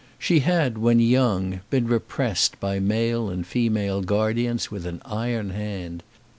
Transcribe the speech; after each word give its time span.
She 0.17 0.39
had, 0.39 0.79
when 0.79 0.99
young, 0.99 1.59
been 1.69 1.85
repressed 1.85 2.59
by 2.59 2.79
male 2.79 3.29
and 3.29 3.45
female 3.45 4.01
guardians 4.01 4.71
with 4.71 4.87
an 4.87 4.99
iron 5.05 5.51
hand. 5.51 6.01